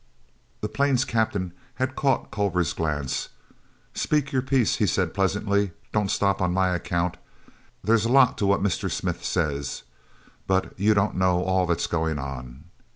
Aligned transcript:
The 0.61 0.67
plane's 0.67 1.05
captain 1.05 1.53
had 1.75 1.95
caught 1.95 2.31
Culver's 2.31 2.73
glance. 2.73 3.29
"Speak 3.93 4.31
your 4.31 4.41
piece," 4.41 4.77
he 4.77 4.87
said 4.87 5.13
pleasantly. 5.13 5.73
"Don't 5.91 6.09
stop 6.09 6.41
on 6.41 6.55
my 6.55 6.69
account. 6.69 7.17
There's 7.83 8.05
a 8.05 8.09
lot 8.11 8.35
to 8.39 8.47
what 8.47 8.63
Mr. 8.63 8.89
Smith 8.89 9.23
says—but 9.23 10.73
you 10.75 10.95
don't 10.95 11.17
know 11.17 11.43
all 11.43 11.67
that's 11.67 11.85
going 11.85 12.17
on." 12.17 12.63